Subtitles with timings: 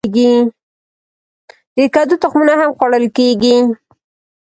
[1.75, 3.57] د کدو تخمونه هم خوړل کیږي.